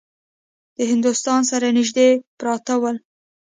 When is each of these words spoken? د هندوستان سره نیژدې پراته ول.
د 0.77 0.79
هندوستان 0.91 1.41
سره 1.51 1.67
نیژدې 1.77 2.09
پراته 2.39 2.75
ول. 2.81 2.97